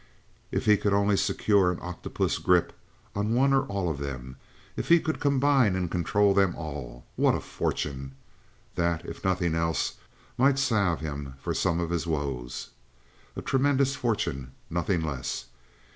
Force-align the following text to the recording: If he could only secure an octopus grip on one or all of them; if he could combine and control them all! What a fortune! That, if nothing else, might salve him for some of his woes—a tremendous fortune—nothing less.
If 0.51 0.65
he 0.65 0.77
could 0.77 0.93
only 0.93 1.15
secure 1.15 1.69
an 1.71 1.77
octopus 1.79 2.39
grip 2.39 2.73
on 3.15 3.35
one 3.35 3.53
or 3.53 3.67
all 3.67 3.87
of 3.87 3.99
them; 3.99 4.37
if 4.75 4.87
he 4.89 4.99
could 4.99 5.19
combine 5.19 5.75
and 5.75 5.91
control 5.91 6.33
them 6.33 6.55
all! 6.55 7.05
What 7.15 7.35
a 7.35 7.39
fortune! 7.39 8.13
That, 8.73 9.05
if 9.05 9.23
nothing 9.23 9.53
else, 9.53 9.97
might 10.39 10.57
salve 10.57 11.01
him 11.01 11.35
for 11.39 11.53
some 11.53 11.79
of 11.79 11.91
his 11.91 12.07
woes—a 12.07 13.43
tremendous 13.43 13.95
fortune—nothing 13.95 15.01
less. 15.03 15.45